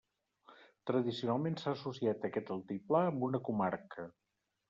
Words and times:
Tradicionalment 0.91 1.57
s'ha 1.63 1.73
associat 1.75 2.25
aquest 2.29 2.51
altiplà 2.55 3.05
amb 3.11 3.27
una 3.31 3.43
comarca. 3.51 4.09